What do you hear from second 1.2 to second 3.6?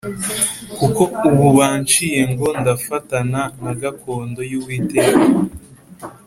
ubu banciye ngo ndafatana